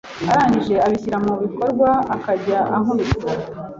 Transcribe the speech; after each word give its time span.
arangije 0.31 0.75
abishyira 0.85 1.17
mu 1.25 1.33
bikorwa 1.43 1.89
akajya 2.15 2.59
ankubita 2.75 3.31